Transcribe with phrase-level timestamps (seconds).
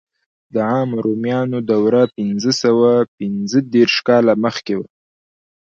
[0.53, 4.87] د عامو رومیانو دوره پنځه سوه پنځه دېرش کاله مخکې وه.